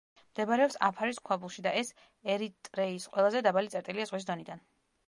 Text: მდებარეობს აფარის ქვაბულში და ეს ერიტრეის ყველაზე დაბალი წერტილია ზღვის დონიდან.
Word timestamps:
მდებარეობს 0.19 0.77
აფარის 0.87 1.19
ქვაბულში 1.29 1.65
და 1.67 1.75
ეს 1.83 1.93
ერიტრეის 2.37 3.07
ყველაზე 3.15 3.47
დაბალი 3.51 3.73
წერტილია 3.77 4.11
ზღვის 4.11 4.29
დონიდან. 4.33 4.69